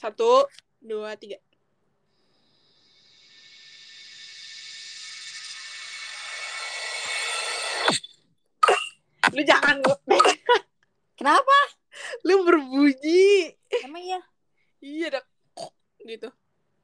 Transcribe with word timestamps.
Satu, 0.00 0.48
dua, 0.80 1.12
tiga. 1.20 1.36
Lu 9.36 9.44
jangan 9.44 9.76
Kenapa? 11.20 11.58
lu 12.24 12.48
berbunyi. 12.48 13.52
Emang 13.84 14.00
iya? 14.00 14.20
Iya 14.80 15.20
dah 15.20 15.24
gitu. 16.08 16.32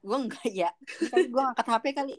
Gue 0.05 0.17
enggak 0.21 0.45
ya. 0.53 0.69
Gue 1.09 1.41
ngangkat 1.41 1.67
HP 1.73 1.85
kali. 1.97 2.13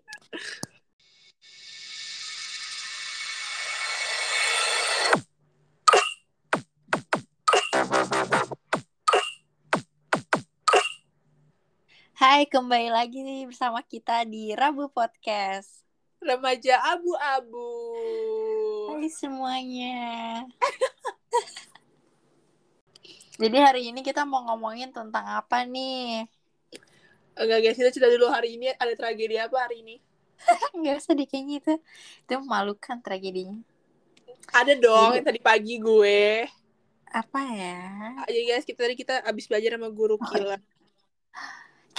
Hai, 12.29 12.45
kembali 12.45 12.93
lagi 12.93 13.25
nih 13.25 13.49
bersama 13.49 13.81
kita 13.81 14.21
di 14.29 14.53
Rabu 14.53 14.93
Podcast. 14.93 15.81
Remaja 16.21 16.77
abu-abu. 16.93 17.73
Hai 18.93 19.09
semuanya. 19.09 19.97
Jadi 23.41 23.57
hari 23.57 23.89
ini 23.89 24.05
kita 24.05 24.29
mau 24.29 24.45
ngomongin 24.45 24.93
tentang 24.93 25.25
apa 25.25 25.65
nih? 25.65 26.29
Enggak 27.33 27.65
guys, 27.65 27.81
kita 27.81 27.97
cerita 27.97 28.13
dulu 28.13 28.29
hari 28.29 28.61
ini 28.61 28.77
ada 28.77 28.93
tragedi 28.93 29.41
apa 29.41 29.65
hari 29.65 29.81
ini? 29.81 29.97
Enggak 30.77 31.01
usah 31.01 31.17
kayaknya 31.17 31.65
itu. 31.65 31.75
Itu 32.29 32.45
memalukan 32.45 33.01
tragedinya. 33.01 33.57
Ada 34.53 34.77
dong 34.77 35.17
yang 35.17 35.25
tadi 35.25 35.41
pagi 35.41 35.81
gue. 35.81 36.45
Apa 37.09 37.41
ya? 37.57 37.81
Aja 38.21 38.41
guys, 38.53 38.69
kita 38.69 38.85
tadi 38.85 39.01
kita 39.01 39.25
abis 39.25 39.49
belajar 39.49 39.81
sama 39.81 39.89
guru 39.89 40.21
Oh. 40.21 40.77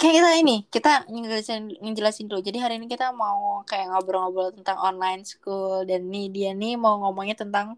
Kayak 0.00 0.14
kita 0.16 0.30
ini, 0.40 0.56
kita 0.72 0.92
ngejelasin, 1.12 1.76
ngejelasin 1.76 2.26
dulu. 2.32 2.40
Jadi 2.40 2.56
hari 2.56 2.80
ini 2.80 2.88
kita 2.88 3.12
mau 3.12 3.60
kayak 3.68 3.92
ngobrol-ngobrol 3.92 4.56
tentang 4.56 4.80
online 4.80 5.28
school. 5.28 5.84
Dan 5.84 6.08
nih 6.08 6.32
dia 6.32 6.50
nih 6.56 6.80
mau 6.80 6.96
ngomongnya 7.04 7.36
tentang 7.36 7.76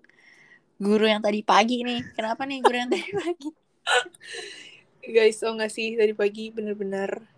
guru 0.79 1.11
yang 1.11 1.19
tadi 1.19 1.43
pagi 1.43 1.83
nih. 1.83 2.15
Kenapa 2.15 2.47
nih 2.47 2.63
guru 2.63 2.77
yang 2.79 2.91
tadi 2.95 3.11
pagi? 3.27 3.51
Guys, 5.03 5.43
oh 5.43 5.51
nggak 5.59 5.73
sih 5.75 5.99
tadi 5.99 6.15
pagi 6.15 6.55
bener-bener 6.55 7.33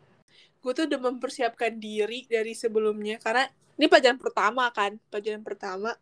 gue 0.64 0.72
tuh 0.72 0.88
udah 0.88 1.00
mempersiapkan 1.12 1.76
diri 1.76 2.24
dari 2.24 2.56
sebelumnya 2.56 3.20
karena 3.20 3.44
ini 3.76 3.84
pelajaran 3.84 4.16
pertama 4.16 4.64
kan, 4.72 4.96
pelajaran 5.12 5.44
pertama. 5.44 5.92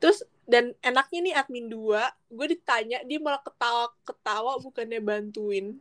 Terus 0.00 0.24
dan 0.48 0.72
enaknya 0.80 1.18
nih 1.20 1.34
admin 1.36 1.66
2, 1.68 2.32
gue 2.32 2.46
ditanya 2.56 3.04
dia 3.04 3.18
malah 3.20 3.42
ketawa-ketawa 3.44 4.56
bukannya 4.64 5.00
bantuin. 5.04 5.76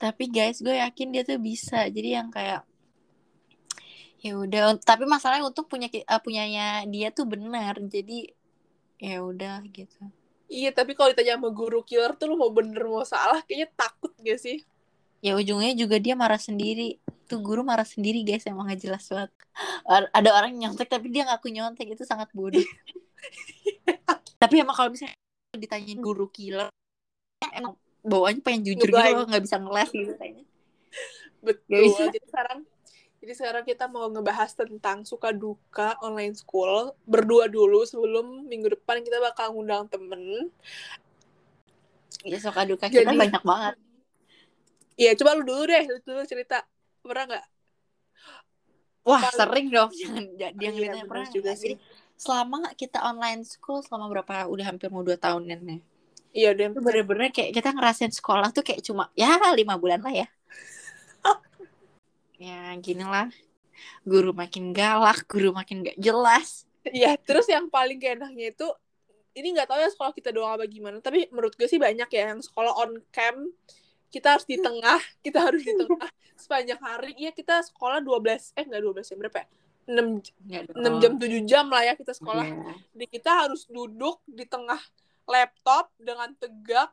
Tapi 0.00 0.32
guys, 0.32 0.64
gue 0.64 0.80
yakin 0.80 1.12
dia 1.12 1.22
tuh 1.28 1.36
bisa. 1.36 1.84
Jadi 1.92 2.16
yang 2.16 2.32
kayak 2.32 2.64
ya 4.24 4.32
udah. 4.32 4.80
Tapi 4.80 5.04
masalahnya 5.04 5.44
untuk 5.44 5.68
punya 5.68 5.92
eh, 5.92 6.20
punyanya 6.24 6.88
dia 6.88 7.12
tuh 7.12 7.28
benar. 7.28 7.76
Jadi 7.84 8.32
ya 8.96 9.20
udah 9.20 9.60
gitu. 9.68 10.08
Iya, 10.50 10.74
tapi 10.74 10.98
kalau 10.98 11.14
ditanya 11.14 11.38
sama 11.38 11.52
guru 11.54 11.84
killer 11.86 12.16
tuh 12.18 12.32
lu 12.32 12.34
mau 12.34 12.50
bener 12.50 12.82
mau 12.82 13.06
salah, 13.06 13.38
kayaknya 13.46 13.70
takut 13.78 14.10
gak 14.18 14.40
sih? 14.42 14.66
Ya 15.22 15.38
ujungnya 15.38 15.78
juga 15.78 16.02
dia 16.02 16.18
marah 16.18 16.42
sendiri. 16.42 16.98
Tuh 17.30 17.38
guru 17.38 17.62
marah 17.62 17.86
sendiri 17.86 18.26
guys, 18.26 18.42
emang 18.50 18.66
gak 18.66 18.82
jelas 18.82 19.06
banget. 19.06 19.30
Ada 19.86 20.28
orang 20.34 20.58
nyontek 20.58 20.90
tapi 20.90 21.06
dia 21.06 21.22
ngaku 21.28 21.54
nyontek 21.54 21.94
itu 21.94 22.02
sangat 22.02 22.34
bodoh. 22.34 22.66
tapi 24.42 24.58
emang 24.58 24.74
kalau 24.74 24.90
misalnya 24.90 25.14
ditanyain 25.54 26.02
guru 26.02 26.26
killer, 26.34 26.66
emang 27.54 27.78
bawaannya 28.00 28.42
pengen 28.42 28.62
jujur 28.64 28.88
gitu 28.88 28.96
Ngeblind. 28.96 29.16
loh, 29.16 29.26
nggak 29.28 29.42
bisa 29.44 29.56
ngeles 29.58 29.90
gitu 29.90 30.12
kayaknya. 30.16 30.44
Betul. 31.40 31.84
Jadi 31.88 32.18
sekarang 32.26 32.60
jadi 33.20 33.32
sekarang 33.36 33.64
kita 33.68 33.84
mau 33.84 34.08
ngebahas 34.08 34.50
tentang 34.56 35.04
suka 35.04 35.28
duka 35.28 35.92
online 36.00 36.32
school 36.32 36.96
berdua 37.04 37.52
dulu 37.52 37.84
sebelum 37.84 38.48
minggu 38.48 38.72
depan 38.72 39.04
kita 39.04 39.20
bakal 39.20 39.52
ngundang 39.52 39.84
temen. 39.88 40.48
Ya 42.24 42.36
suka 42.36 42.64
duka 42.64 42.88
kita 42.88 43.08
Jadi- 43.08 43.20
banyak 43.20 43.42
banget. 43.44 43.74
Iya, 44.96 45.16
coba 45.16 45.32
lu 45.32 45.48
dulu 45.48 45.64
deh, 45.64 45.84
lu 45.88 45.96
dulu 46.04 46.20
cerita. 46.24 46.60
Pernah 47.00 47.24
nggak? 47.24 47.46
Wah 49.00 49.20
Paling- 49.24 49.36
sering 49.36 49.66
dong, 49.72 49.90
jangan 49.96 50.24
dia 50.36 50.52
Iya, 50.52 50.68
ngeliatnya 50.68 51.04
pernah 51.08 51.28
juga 51.32 51.56
sih. 51.56 51.72
Jadi 51.72 51.80
selama 52.20 52.68
kita 52.76 53.00
online 53.00 53.48
school 53.48 53.80
selama 53.80 54.12
berapa 54.12 54.44
udah 54.44 54.64
hampir 54.68 54.92
mau 54.92 55.00
dua 55.00 55.16
tahunan 55.16 55.60
ya. 55.60 55.78
Iya, 56.30 56.54
deh. 56.54 56.70
Itu 56.70 56.82
bener-bener 56.82 57.34
kayak 57.34 57.50
kita 57.54 57.74
ngerasain 57.74 58.14
sekolah 58.14 58.54
tuh 58.54 58.62
kayak 58.62 58.86
cuma 58.86 59.10
ya 59.18 59.34
lima 59.54 59.74
bulan 59.74 60.00
lah 60.02 60.14
ya. 60.14 60.26
ya 62.50 62.74
gini 62.78 63.02
lah. 63.02 63.28
Guru 64.06 64.30
makin 64.32 64.70
galak, 64.70 65.26
guru 65.26 65.50
makin 65.50 65.82
gak 65.82 65.98
jelas. 65.98 66.64
Iya, 66.86 67.16
terus 67.20 67.44
yang 67.50 67.68
paling 67.68 68.00
enaknya 68.00 68.56
itu 68.56 68.68
ini 69.36 69.54
nggak 69.54 69.68
tahu 69.68 69.78
ya 69.78 69.90
sekolah 69.92 70.12
kita 70.16 70.34
doang 70.34 70.58
apa 70.58 70.66
gimana, 70.66 70.98
tapi 70.98 71.28
menurut 71.30 71.54
gue 71.54 71.68
sih 71.70 71.78
banyak 71.78 72.08
ya 72.10 72.34
yang 72.34 72.40
sekolah 72.42 72.72
on 72.82 72.98
cam 73.14 73.46
kita 74.10 74.34
harus 74.34 74.42
di 74.48 74.58
tengah, 74.58 74.98
kita 75.22 75.38
harus 75.38 75.62
di 75.62 75.70
tengah 75.70 76.10
sepanjang 76.34 76.80
hari. 76.82 77.14
Iya, 77.14 77.30
kita 77.30 77.62
sekolah 77.62 78.02
12 78.02 78.56
eh 78.58 78.64
enggak 78.66 78.82
12 78.82 79.06
jam 79.06 79.18
berapa 79.22 79.38
ya? 79.38 79.46
6 79.90 80.22
Nggak 80.50 80.62
6 80.74 80.82
dong. 80.82 80.96
jam 80.98 81.12
7 81.18 81.42
jam 81.46 81.66
lah 81.70 81.82
ya 81.86 81.94
kita 81.94 82.12
sekolah. 82.16 82.46
Iya. 82.46 82.74
Jadi 82.96 83.06
kita 83.06 83.30
harus 83.46 83.62
duduk 83.70 84.18
di 84.26 84.44
tengah 84.48 84.80
laptop 85.30 85.94
dengan 85.94 86.34
tegak. 86.34 86.90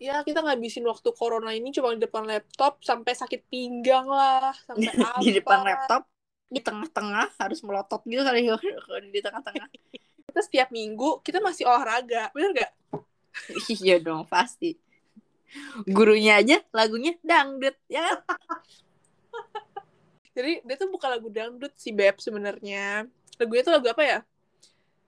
Ya 0.00 0.24
kita 0.24 0.40
ngabisin 0.40 0.86
waktu 0.88 1.12
corona 1.12 1.52
ini 1.52 1.74
cuma 1.76 1.92
di 1.92 2.00
depan 2.00 2.24
laptop 2.24 2.80
sampai 2.80 3.12
sakit 3.12 3.50
pinggang 3.52 4.08
lah, 4.08 4.54
sampai 4.64 4.88
apa. 4.96 5.20
di 5.20 5.30
depan 5.36 5.60
laptop 5.60 6.08
di 6.50 6.58
tengah-tengah 6.64 7.36
harus 7.36 7.60
melotot 7.62 8.00
gitu 8.08 8.22
kali 8.24 8.48
ya 8.48 8.56
di 9.14 9.20
tengah-tengah. 9.20 9.68
Kita 10.30 10.40
setiap 10.40 10.68
minggu 10.72 11.20
kita 11.20 11.42
masih 11.42 11.68
olahraga, 11.68 12.32
bener 12.32 12.64
gak? 12.64 12.72
iya 13.82 14.00
dong 14.00 14.24
pasti. 14.24 14.78
Gurunya 15.84 16.38
aja 16.40 16.62
lagunya 16.72 17.18
dangdut 17.20 17.76
ya 17.90 18.06
kan? 18.06 18.38
Jadi 20.30 20.62
dia 20.62 20.76
tuh 20.78 20.88
bukan 20.88 21.10
lagu 21.10 21.28
dangdut 21.28 21.74
sih 21.76 21.92
Beb 21.92 22.22
sebenarnya. 22.22 23.04
Lagunya 23.36 23.62
tuh 23.66 23.74
lagu 23.76 23.86
apa 23.90 24.02
ya? 24.06 24.18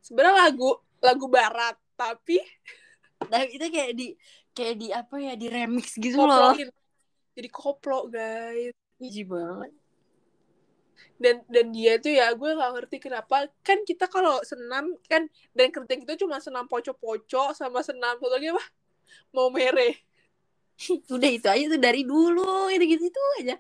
Sebenarnya 0.03 0.51
lagu 0.51 0.83
lagu 1.03 1.27
barat, 1.27 1.79
tapi 1.95 2.41
Tapi 3.23 3.47
itu 3.55 3.67
kayak 3.71 3.93
di 3.95 4.09
kayak 4.51 4.75
di 4.83 4.89
apa 4.91 5.15
ya 5.17 5.33
di 5.39 5.47
remix 5.47 5.95
gitu 5.97 6.19
loh. 6.19 6.53
koploin. 6.53 6.69
Jadi 7.33 7.49
koplo 7.49 7.99
guys. 8.11 8.75
Jijik 8.99 9.27
banget. 9.31 9.73
dan 11.19 11.39
dan 11.47 11.71
dia 11.71 12.03
tuh 12.03 12.11
ya 12.11 12.35
gue 12.35 12.51
gak 12.51 12.73
ngerti 12.75 12.97
kenapa 12.99 13.47
kan 13.63 13.79
kita 13.87 14.11
kalau 14.11 14.43
senam 14.43 14.91
kan 15.07 15.31
dan 15.55 15.71
kerja 15.71 15.95
kita 16.03 16.15
cuma 16.19 16.43
senam 16.43 16.67
poco-poco 16.67 17.55
sama 17.55 17.79
senam 17.87 18.19
satu 18.19 18.27
lagi 18.27 18.51
apa 18.51 18.65
mau 19.31 19.47
mere 19.51 20.03
Udah 21.07 21.31
itu 21.31 21.47
aja 21.47 21.65
tuh 21.71 21.79
dari 21.79 22.03
dulu 22.03 22.67
itu 22.75 22.85
gitu 22.99 23.05
itu 23.07 23.23
aja. 23.39 23.55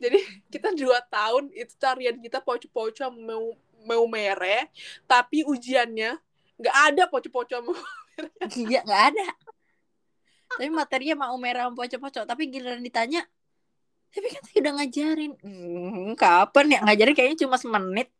jadi 0.00 0.20
kita 0.48 0.72
dua 0.72 1.04
tahun 1.04 1.52
itu 1.52 1.76
tarian 1.76 2.16
kita 2.16 2.40
poco-poco 2.40 3.12
mau 3.12 3.52
mau 3.84 4.04
mere 4.08 4.72
tapi 5.04 5.44
ujiannya 5.44 6.16
nggak 6.60 6.76
ada 6.92 7.02
poco-poco 7.08 7.48
sama 7.50 7.72
Iya 8.68 8.84
nggak 8.84 9.02
ada. 9.14 9.26
Tapi 10.50 10.68
materinya 10.68 11.24
mau 11.24 11.36
merah 11.40 11.66
sama 11.70 11.78
pocok-pocok. 11.78 12.24
Tapi 12.26 12.42
giliran 12.50 12.82
ditanya, 12.82 13.22
tapi 14.10 14.26
kan 14.28 14.42
saya 14.44 14.58
udah 14.66 14.72
ngajarin. 14.76 15.32
Hmm, 15.40 16.12
kapan 16.18 16.66
ya 16.74 16.78
ngajarin 16.84 17.14
kayaknya 17.16 17.38
cuma 17.46 17.56
semenit. 17.56 18.10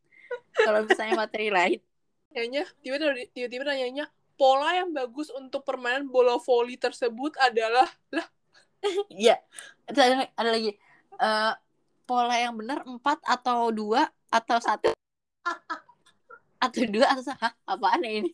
Kalau 0.54 0.86
misalnya 0.86 1.14
materi 1.18 1.50
lain. 1.50 1.80
kayaknya 2.30 2.62
tiba-tiba 2.78 3.10
tiba-tiba 3.34 3.64
nanyanya 3.66 4.06
pola 4.38 4.70
yang 4.72 4.94
bagus 4.94 5.34
untuk 5.34 5.66
permainan 5.66 6.06
bola 6.06 6.38
voli 6.38 6.78
tersebut 6.78 7.34
adalah 7.36 7.90
Iya. 9.10 9.36
Terus 9.90 10.00
ada, 10.00 10.14
ada 10.32 10.50
lagi. 10.54 10.72
eh, 11.18 11.52
pola 12.06 12.34
yang 12.38 12.54
benar 12.56 12.86
empat 12.86 13.18
atau 13.26 13.68
dua 13.70 14.06
atau 14.30 14.58
satu 14.62 14.94
atau 16.60 16.84
dua 16.86 17.06
atau 17.16 17.24
satu 17.24 17.48
apaan 17.64 18.04
ya 18.04 18.12
ini 18.22 18.30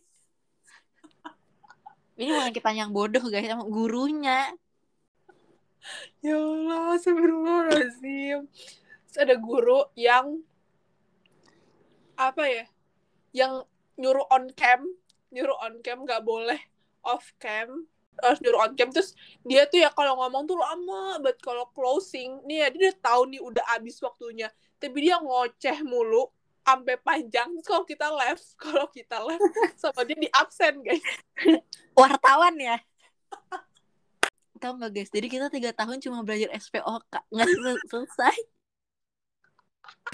ini 2.16 2.32
bukan 2.32 2.52
kita 2.52 2.70
yang 2.74 2.90
bodoh 2.90 3.22
guys 3.30 3.46
emang 3.46 3.70
gurunya 3.70 4.50
Ya 6.22 6.36
Allah. 6.36 6.98
Terus 6.98 9.16
ada 9.16 9.34
guru 9.38 9.86
yang 9.94 10.42
apa 12.18 12.42
ya? 12.48 12.64
Yang 13.32 13.52
nyuruh 13.96 14.26
on 14.32 14.50
cam, 14.52 14.84
nyuruh 15.32 15.56
on 15.62 15.80
cam 15.84 16.04
nggak 16.04 16.24
boleh 16.26 16.58
off 17.06 17.32
cam. 17.38 17.86
Harus 18.16 18.40
nyuruh 18.40 18.60
on 18.64 18.72
cam 18.74 18.88
terus 18.90 19.12
dia 19.44 19.68
tuh 19.68 19.84
ya 19.84 19.92
kalau 19.92 20.16
ngomong 20.20 20.48
tuh 20.48 20.58
lama 20.58 21.20
banget 21.20 21.38
kalau 21.44 21.68
closing. 21.72 22.42
Nih 22.48 22.64
ya 22.64 22.66
dia 22.72 22.80
udah 22.90 22.96
tahu 23.00 23.22
nih 23.30 23.40
udah 23.40 23.64
habis 23.76 23.96
waktunya. 24.02 24.48
Tapi 24.76 24.96
dia 25.06 25.16
ngoceh 25.20 25.80
mulu 25.86 26.28
sampai 26.66 26.98
panjang. 26.98 27.46
Kalau 27.62 27.86
kita 27.86 28.10
left, 28.10 28.42
kalau 28.62 28.90
kita 28.90 29.22
left 29.22 29.46
sama 29.78 30.02
dia 30.02 30.18
di 30.18 30.28
absen, 30.34 30.82
guys. 30.82 31.06
wartawan 31.94 32.58
ya? 32.58 32.76
Tau 34.58 34.74
gak 34.74 34.90
guys? 34.90 35.10
Jadi 35.14 35.26
kita 35.30 35.46
tiga 35.46 35.70
tahun 35.70 36.02
cuma 36.02 36.26
belajar 36.26 36.50
SPOK 36.58 37.06
nggak 37.30 37.48
sel- 37.54 37.84
selesai. 37.86 38.36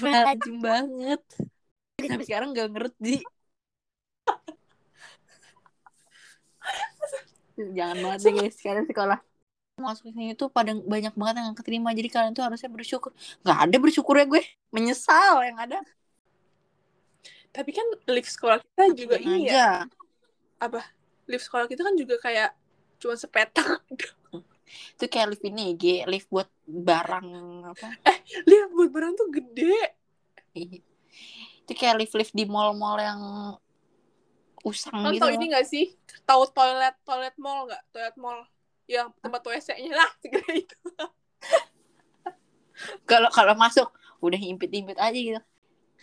Rajin 0.02 0.56
banget. 0.60 1.22
Sampai 1.96 2.26
sekarang 2.26 2.52
nggak 2.52 2.68
ngerti. 2.74 3.24
Jangan 7.56 7.96
banget 8.02 8.18
deh 8.26 8.32
guys. 8.34 8.56
Kalian 8.58 8.86
sekolah. 8.90 9.18
Masuk 9.78 10.12
sini 10.12 10.36
tuh 10.36 10.52
pada 10.52 10.74
banyak 10.74 11.14
banget 11.16 11.34
yang 11.40 11.56
keterima. 11.56 11.94
Jadi 11.94 12.08
kalian 12.10 12.34
tuh 12.34 12.44
harusnya 12.44 12.68
bersyukur. 12.68 13.14
Nggak 13.46 13.58
ada 13.62 13.76
bersyukurnya 13.78 14.26
gue. 14.26 14.42
Menyesal 14.74 15.46
yang 15.46 15.56
ada 15.56 15.78
Tapi 17.52 17.70
kan 17.70 17.86
lift 18.08 18.32
sekolah 18.32 18.58
kita 18.64 18.84
juga 18.96 19.16
ini 19.20 19.46
aja 19.46 19.52
ya. 19.52 20.80
Lift 21.28 21.44
sekolah 21.46 21.68
kita 21.68 21.84
kan 21.84 21.94
juga 21.94 22.16
kayak 22.18 22.56
cuma 22.96 23.14
sepetak. 23.14 23.84
itu 24.72 25.04
kayak 25.04 25.36
lift 25.36 25.44
ini 25.44 25.76
G 25.76 26.08
lift 26.08 26.32
buat 26.32 26.48
barang 26.64 27.28
apa 27.76 27.92
lift 28.48 28.72
buat 28.72 28.88
barang 28.88 29.12
tuh 29.20 29.28
gede. 29.28 29.92
itu 30.56 31.72
kayak 31.76 32.00
lift 32.00 32.16
lift 32.16 32.32
di 32.32 32.48
mall-mall 32.48 32.96
yang 32.96 33.20
usang 34.64 34.96
Kan 35.04 35.12
gitu 35.12 35.28
tau 35.28 35.34
ini 35.34 35.52
gak 35.52 35.66
sih? 35.68 35.92
Tahu 36.24 36.42
toilet 36.54 36.96
toilet 37.04 37.36
mall 37.36 37.68
nggak? 37.68 37.82
Toilet 37.92 38.16
mall 38.16 38.46
yang 38.86 39.10
tempat 39.20 39.42
WC-nya 39.44 39.92
lah 39.92 40.10
segede 40.22 40.66
itu. 40.66 40.78
kalau 43.06 43.30
kalau 43.30 43.54
masuk 43.54 43.88
udah 44.22 44.38
impit-impit 44.38 44.98
aja 44.98 45.14
gitu 45.14 45.40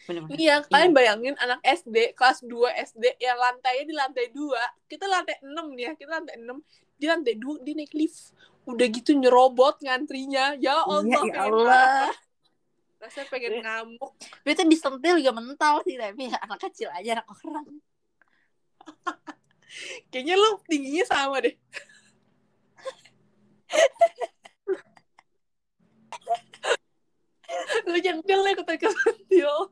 bener-bener 0.09 0.41
Iya, 0.41 0.65
kalian 0.65 0.91
bayangin 0.97 1.35
anak 1.37 1.61
SD 1.61 2.17
kelas 2.17 2.41
2 2.41 2.73
SD 2.89 3.21
yang 3.21 3.37
lantainya 3.37 3.85
di 3.85 3.93
lantai 3.93 4.25
2, 4.33 4.89
kita 4.89 5.05
lantai 5.05 5.37
6 5.45 5.77
nih 5.77 5.83
ya, 5.85 5.91
kita 5.93 6.09
lantai 6.17 6.41
6, 6.41 6.57
di 6.97 7.05
lantai 7.05 7.37
2 7.37 7.61
dia 7.61 7.77
naik 7.77 7.93
lift. 7.93 8.33
Udah 8.65 8.89
gitu 8.89 9.13
nyerobot 9.13 9.77
ngantrinya. 9.85 10.57
Ya 10.57 10.81
Allah, 10.81 11.05
Iya, 11.05 11.21
ya 11.29 11.45
Allah. 11.45 12.09
Rasanya 12.99 13.31
pengen 13.31 13.63
ngamuk. 13.63 14.11
Tapi 14.19 14.51
itu 14.51 14.63
disentil 14.67 15.15
juga 15.21 15.31
mental 15.37 15.79
sih 15.87 15.95
tapi 15.95 16.27
ya, 16.27 16.35
anak 16.41 16.59
kecil 16.67 16.91
aja 16.91 17.21
anak 17.21 17.27
orang. 17.45 17.79
Kayaknya 20.11 20.35
lu 20.35 20.59
tingginya 20.65 21.05
sama 21.05 21.45
deh. 21.45 21.53
lu 27.89 27.97
centil 28.01 28.39
ya 28.43 28.53
ketika 28.57 28.89
sentil. 28.91 29.71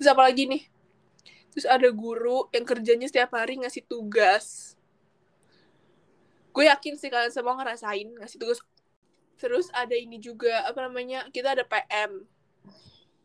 Terus 0.00 0.08
apa 0.08 0.22
lagi 0.24 0.48
nih? 0.48 0.62
Terus 1.52 1.66
ada 1.66 1.88
guru 1.92 2.48
yang 2.54 2.64
kerjanya 2.64 3.06
setiap 3.10 3.36
hari 3.36 3.60
ngasih 3.60 3.84
tugas. 3.84 4.78
Gue 6.50 6.66
yakin 6.66 6.96
sih 6.98 7.10
kalian 7.12 7.30
semua 7.30 7.54
ngerasain 7.58 8.08
ngasih 8.16 8.38
tugas. 8.40 8.58
Terus 9.40 9.72
ada 9.72 9.96
ini 9.96 10.20
juga, 10.20 10.68
apa 10.68 10.84
namanya, 10.84 11.28
kita 11.32 11.56
ada 11.56 11.64
PM. 11.64 12.28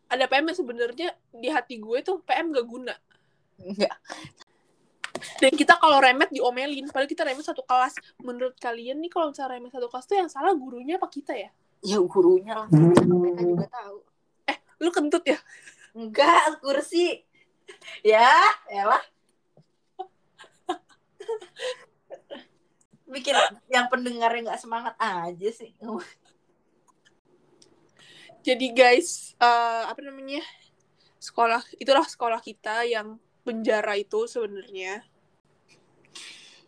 Ada 0.08 0.24
PM 0.30 0.46
yang 0.48 0.58
sebenarnya 0.58 1.08
di 1.34 1.48
hati 1.52 1.76
gue 1.76 1.98
tuh 2.00 2.22
PM 2.24 2.54
gak 2.54 2.66
guna. 2.66 2.94
Enggak. 3.60 3.96
Dan 5.40 5.52
kita 5.56 5.80
kalau 5.80 6.00
remet 6.00 6.28
diomelin, 6.28 6.88
padahal 6.92 7.08
kita 7.08 7.24
remet 7.24 7.44
satu 7.44 7.64
kelas. 7.64 7.96
Menurut 8.20 8.56
kalian 8.60 9.00
nih 9.00 9.10
kalau 9.12 9.32
misalnya 9.32 9.56
remet 9.56 9.72
satu 9.72 9.88
kelas 9.88 10.04
tuh 10.08 10.16
yang 10.16 10.28
salah 10.28 10.52
gurunya 10.52 10.96
apa 11.00 11.08
kita 11.08 11.32
ya? 11.36 11.50
Ya 11.86 12.02
gurunya 12.02 12.54
lah. 12.58 12.66
Mereka 12.74 13.42
juga 13.46 13.70
tahu. 13.70 14.02
Lu 14.82 14.90
kentut 14.90 15.22
ya? 15.22 15.38
Enggak, 15.94 16.58
kursi. 16.58 17.22
ya, 18.02 18.26
elah. 18.66 19.02
Bikin 23.12 23.38
yang 23.70 23.86
pendengarnya 23.86 24.50
nggak 24.50 24.60
semangat 24.60 24.98
aja 24.98 25.48
sih. 25.54 25.70
Jadi 28.46 28.66
guys, 28.74 29.38
eh, 29.38 29.82
apa 29.86 30.02
namanya? 30.02 30.42
Sekolah, 31.22 31.62
itulah 31.78 32.06
sekolah 32.06 32.42
kita 32.42 32.82
yang 32.86 33.18
penjara 33.46 33.94
itu 33.94 34.26
sebenarnya. 34.26 35.06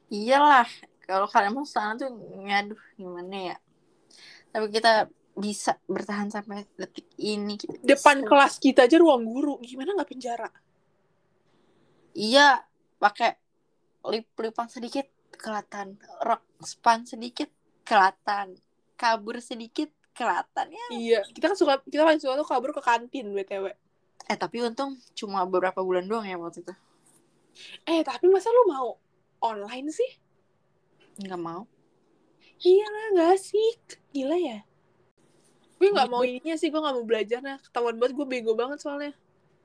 Iyalah, 0.09 0.67
kalau 1.05 1.29
kalian 1.29 1.55
mau 1.55 1.69
sana 1.69 2.00
tuh 2.00 2.11
ngaduh 2.17 2.81
gimana 2.97 3.55
ya. 3.55 3.56
Tapi 4.53 4.67
kita 4.73 5.06
bisa 5.39 5.79
bertahan 5.87 6.29
sampai 6.33 6.67
detik 6.75 7.06
ini. 7.23 7.55
Kita 7.55 7.79
Depan 7.85 8.23
bisa. 8.23 8.29
kelas 8.29 8.55
kita 8.59 8.81
aja 8.91 8.97
ruang 8.99 9.23
guru. 9.23 9.55
Gimana 9.62 9.95
nggak 9.95 10.11
penjara? 10.11 10.50
Iya, 12.19 12.59
pakai 12.99 13.39
lip-lipan 14.03 14.67
sedikit 14.67 15.06
kelihatan, 15.39 15.95
rok 16.27 16.43
span 16.67 17.06
sedikit 17.06 17.47
kelihatan, 17.87 18.59
kabur 18.99 19.39
sedikit 19.39 19.93
kelihatan 20.19 20.75
ya. 20.75 20.87
Iya, 20.91 21.21
kita 21.31 21.55
kan 21.55 21.56
suka 21.56 21.79
kita 21.87 22.03
paling 22.03 22.19
suka 22.19 22.35
tuh 22.35 22.49
kabur 22.49 22.75
ke 22.75 22.83
kantin 22.83 23.31
BTW. 23.31 23.71
Eh 24.27 24.37
tapi 24.37 24.61
untung 24.67 24.99
cuma 25.15 25.47
beberapa 25.47 25.79
bulan 25.79 26.11
doang 26.11 26.27
ya 26.27 26.35
waktu 26.35 26.67
itu. 26.67 26.75
Eh, 27.87 28.03
tapi 28.03 28.27
masa 28.27 28.50
lu 28.50 28.67
mau 28.71 28.99
online 29.39 29.95
sih? 29.95 30.11
Nggak 31.23 31.39
mau. 31.39 31.62
Iya 32.59 32.87
lah, 32.87 33.05
nggak 33.15 33.31
asik. 33.39 33.81
Gila 34.11 34.37
ya? 34.37 34.59
Gue 35.79 35.95
nggak 35.95 36.09
Iya, 36.11 36.13
mau 36.13 36.23
ininya 36.27 36.57
sih, 36.59 36.69
gue 36.75 36.81
nggak 36.83 36.95
mau 36.99 37.07
belajarnya. 37.07 37.57
Ketahuan 37.63 37.97
banget 38.03 38.13
gue 38.19 38.27
bego 38.27 38.53
banget 38.59 38.79
soalnya. 38.83 39.15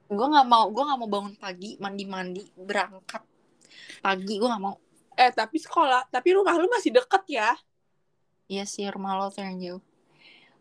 Gue 0.05 0.27
nggak 0.29 0.45
mau, 0.45 0.69
gue 0.69 0.83
nggak 0.85 0.99
mau 1.01 1.09
bangun 1.09 1.33
pagi, 1.41 1.73
mandi-mandi, 1.81 2.43
berangkat 2.53 3.23
pagi. 3.99 4.33
Gue 4.37 4.45
nggak 4.45 4.61
mau. 4.61 4.77
Eh, 5.13 5.31
tapi 5.33 5.57
sekolah, 5.57 6.09
tapi 6.09 6.37
rumah 6.37 6.53
lu 6.57 6.69
masih 6.69 6.93
deket 6.93 7.23
ya? 7.29 7.49
Iya 8.45 8.65
sih 8.69 8.85
rumah 8.93 9.17
lo 9.17 9.33
tuh 9.33 9.41
yang 9.41 9.57
jauh. 9.57 9.83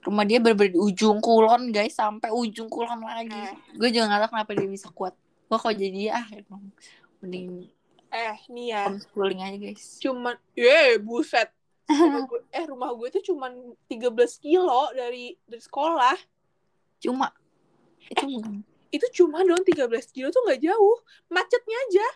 Rumah 0.03 0.25
dia 0.25 0.41
bener 0.41 0.73
di 0.73 0.79
ujung 0.81 1.21
kulon 1.21 1.69
guys, 1.69 1.95
sampai 1.95 2.33
ujung 2.33 2.73
kulon 2.73 3.05
lagi. 3.05 3.29
Eh. 3.33 3.55
Gue 3.77 3.93
juga 3.93 4.09
nggak 4.09 4.21
tahu 4.25 4.31
kenapa 4.33 4.51
dia 4.57 4.69
bisa 4.69 4.89
kuat. 4.89 5.15
Gue 5.53 5.59
kalau 5.61 5.75
jadi 5.77 6.17
ah 6.17 6.27
mending 7.21 7.69
Eh, 8.13 8.37
nih 8.53 8.67
ya. 8.77 8.83
homeschooling 8.93 9.41
aja 9.41 9.57
guys. 9.57 9.97
Cuman, 10.01 10.37
ye, 10.53 11.01
buset. 11.01 11.49
Gue, 12.31 12.41
eh, 12.55 12.65
rumah 12.65 12.95
gue 12.95 13.09
tuh 13.11 13.23
cuman 13.33 13.75
13 13.91 14.39
kilo 14.39 14.89
dari 14.95 15.35
dari 15.45 15.63
sekolah. 15.63 16.17
Cuma 17.03 17.29
itu 18.11 18.25
bukan 18.27 18.63
Itu 18.93 19.07
cuma 19.23 19.41
dong 19.41 19.65
13 19.65 19.89
kilo 20.13 20.29
tuh 20.29 20.43
nggak 20.45 20.61
jauh. 20.61 20.99
Macetnya 21.33 21.79
aja. 21.89 22.07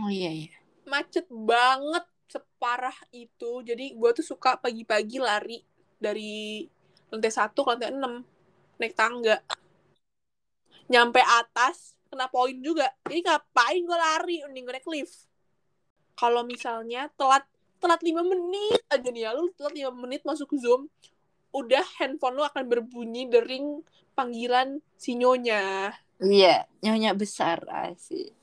Oh 0.00 0.08
iya 0.08 0.30
iya. 0.32 0.56
Macet 0.88 1.28
banget. 1.28 2.04
Separah 2.30 2.94
itu. 3.10 3.60
Jadi 3.66 3.92
gue 3.92 4.10
tuh 4.14 4.24
suka 4.24 4.56
pagi-pagi 4.56 5.18
lari 5.20 5.58
dari 6.00 6.64
lantai 7.12 7.32
1 7.34 7.52
ke 7.52 7.68
lantai 7.68 7.92
6. 7.92 8.80
Naik 8.80 8.94
tangga. 8.96 9.36
Nyampe 10.88 11.20
atas, 11.20 11.98
kena 12.08 12.32
poin 12.32 12.56
juga. 12.64 12.88
Jadi 13.04 13.20
ngapain 13.20 13.82
gue 13.84 13.98
lari? 13.98 14.36
Mending 14.48 14.64
gue 14.64 14.74
naik 14.80 14.88
lift. 14.88 15.28
Kalau 16.16 16.40
misalnya 16.46 17.12
telat 17.20 17.44
telat 17.80 18.04
5 18.04 18.20
menit 18.22 18.82
aja 18.92 19.08
nih 19.08 19.24
ya, 19.26 19.30
lu 19.32 19.48
telat 19.56 19.72
5 19.72 19.90
menit 19.96 20.22
masuk 20.28 20.52
Zoom, 20.60 20.86
udah 21.50 21.82
handphone 21.98 22.36
lu 22.36 22.44
akan 22.44 22.68
berbunyi 22.68 23.26
dering 23.26 23.82
panggilan 24.12 24.84
si 25.00 25.16
nyonya. 25.16 25.96
Iya, 26.20 26.68
nyonya 26.84 27.16
besar 27.16 27.64
asik. 27.64 28.36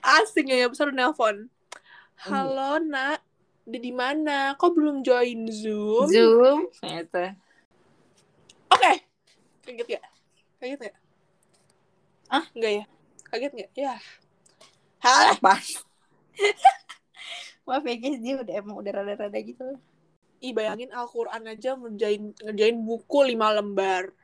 Asing 0.00 0.46
ya, 0.48 0.70
besar 0.70 0.94
udah 0.94 1.10
nelpon. 1.10 1.50
Halo 2.22 2.78
nak, 2.80 3.20
udah 3.66 3.80
di 3.82 3.92
mana? 3.92 4.54
Kok 4.54 4.72
belum 4.72 5.02
join 5.02 5.50
Zoom? 5.50 6.06
Zoom, 6.06 6.70
itu. 6.86 7.24
Oke. 8.70 8.92
Kaget 9.66 9.86
gak? 9.98 10.04
Kaget 10.62 10.78
gak? 10.86 10.96
Ah? 12.30 12.46
Enggak 12.54 12.72
ya? 12.72 12.84
Kaget 13.26 13.52
gak? 13.52 13.70
Ya. 13.74 13.94
Hah? 15.02 15.34
Apa? 15.34 15.58
Maaf 17.66 17.82
ya 17.82 17.96
guys, 17.98 18.18
dia 18.22 18.34
udah 18.38 18.54
emang 18.62 18.76
udah 18.78 18.92
rada-rada 18.94 19.38
gitu. 19.42 19.66
Ih, 20.38 20.54
bayangin 20.54 20.94
Al-Quran 20.94 21.42
aja 21.50 21.74
ngerjain, 21.74 22.30
ngerjain 22.38 22.78
buku 22.78 23.18
5 23.26 23.58
lembar. 23.58 24.14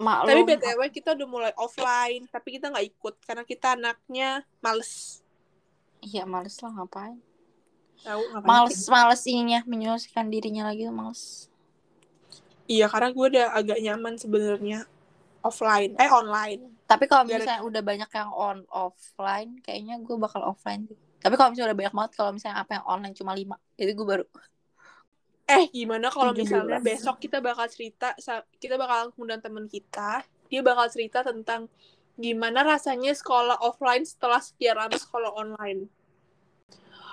Maklum. 0.00 0.32
Tapi 0.32 0.42
BTW 0.48 0.80
kita 0.94 1.12
udah 1.12 1.28
mulai 1.28 1.52
offline, 1.58 2.24
tapi 2.30 2.56
kita 2.56 2.72
nggak 2.72 2.86
ikut 2.88 3.14
karena 3.26 3.44
kita 3.44 3.76
anaknya 3.76 4.46
males. 4.64 5.20
Iya 6.00 6.24
males 6.24 6.56
lah 6.64 6.72
ngapain. 6.72 7.20
Tahu 8.00 8.22
ngapain 8.32 8.48
Males, 8.48 8.80
sih? 8.80 8.88
males 8.88 9.22
ininya 9.28 9.60
menyelesaikan 9.68 10.32
dirinya 10.32 10.72
lagi 10.72 10.88
tuh 10.88 10.96
males. 10.96 11.52
Iya, 12.70 12.86
karena 12.86 13.10
gue 13.10 13.26
udah 13.34 13.46
agak 13.50 13.78
nyaman 13.82 14.14
sebenarnya 14.14 14.86
offline, 15.42 15.98
eh 15.98 16.06
online. 16.06 16.70
Tapi 16.86 17.04
kalau 17.10 17.26
misalnya 17.26 17.66
udah 17.66 17.82
banyak 17.82 18.10
yang 18.14 18.30
on 18.30 18.58
offline, 18.70 19.58
kayaknya 19.60 19.98
gue 19.98 20.16
bakal 20.16 20.46
offline 20.46 20.86
sih. 20.86 21.09
Tapi 21.20 21.34
kalau 21.36 21.52
misalnya 21.52 21.68
udah 21.72 21.78
banyak 21.78 21.94
banget, 21.94 22.12
kalau 22.16 22.30
misalnya 22.32 22.58
apa 22.64 22.70
yang 22.80 22.84
online 22.88 23.14
cuma 23.14 23.32
lima, 23.36 23.56
itu 23.76 23.92
gue 23.92 24.06
baru. 24.08 24.24
Eh, 25.50 25.66
gimana 25.74 26.08
kalau 26.08 26.32
17. 26.32 26.40
misalnya 26.40 26.78
besok 26.80 27.16
kita 27.20 27.42
bakal 27.42 27.66
cerita, 27.66 28.16
kita 28.56 28.78
bakal 28.80 29.12
ngundang 29.18 29.42
temen 29.42 29.66
kita, 29.66 30.22
dia 30.48 30.60
bakal 30.62 30.86
cerita 30.88 31.26
tentang 31.26 31.66
gimana 32.16 32.62
rasanya 32.62 33.12
sekolah 33.12 33.58
offline 33.60 34.06
setelah 34.06 34.38
sekian 34.38 34.78
lama 34.78 34.96
sekolah 34.96 35.34
online. 35.34 35.90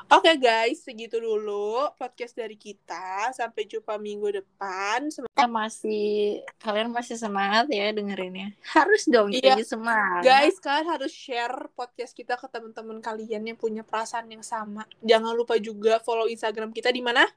Oke 0.07 0.39
guys, 0.39 0.87
segitu 0.87 1.19
dulu 1.19 1.83
podcast 1.99 2.31
dari 2.31 2.55
kita. 2.55 3.27
Sampai 3.35 3.67
jumpa 3.67 3.99
minggu 3.99 4.39
depan. 4.39 5.11
Semoga 5.11 5.51
masih 5.51 6.39
kalian 6.63 6.95
masih 6.95 7.19
semangat 7.19 7.67
ya 7.67 7.91
dengerinnya. 7.91 8.55
Harus 8.71 9.03
dong 9.03 9.35
Iya. 9.35 9.59
jadi 9.59 9.67
semangat. 9.67 10.23
Guys, 10.23 10.63
kalian 10.63 10.87
harus 10.95 11.11
share 11.11 11.67
podcast 11.75 12.15
kita 12.15 12.39
ke 12.39 12.47
teman-teman 12.47 13.03
kalian 13.03 13.51
yang 13.51 13.59
punya 13.59 13.83
perasaan 13.83 14.31
yang 14.31 14.47
sama. 14.47 14.87
Jangan 15.03 15.35
lupa 15.35 15.59
juga 15.59 15.99
follow 15.99 16.31
Instagram 16.31 16.71
kita 16.71 16.87
di 16.87 17.03
mana? 17.03 17.27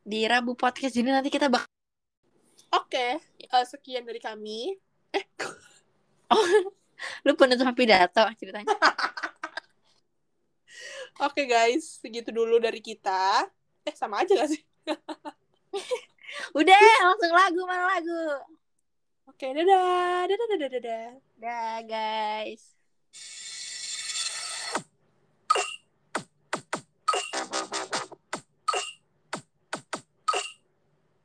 Di 0.00 0.24
Rabu 0.24 0.56
podcast 0.56 0.96
ini 0.96 1.12
nanti 1.12 1.28
kita 1.28 1.52
bak 1.52 1.68
Oke, 2.72 3.20
eh, 3.20 3.64
sekian 3.68 4.08
dari 4.08 4.24
kami. 4.24 4.72
lu 7.28 7.36
penutup 7.36 7.68
pidato 7.76 8.24
ceritanya. 8.40 8.72
Oke 11.20 11.44
guys, 11.44 12.00
segitu 12.00 12.32
dulu 12.32 12.56
dari 12.56 12.80
kita. 12.80 13.44
Eh, 13.84 13.92
sama 13.92 14.24
aja 14.24 14.32
gak 14.32 14.48
sih? 14.48 14.62
Udah, 16.58 16.80
langsung 17.04 17.32
lagu 17.34 17.60
mana 17.68 17.84
lagu? 17.98 18.24
Oke, 19.28 19.52
dadah. 19.52 20.24
Dadah, 20.24 20.46
dadah, 20.56 20.68
dadah. 20.78 21.08
Dah 21.36 21.78
guys. 21.84 22.72